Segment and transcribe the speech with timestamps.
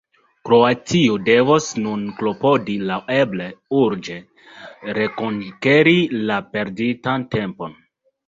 [0.47, 3.47] Kroatio devos nun klopodi laŭeble
[3.81, 4.17] urĝe
[4.99, 5.93] rekonkeri
[6.31, 7.77] la perditan tempon.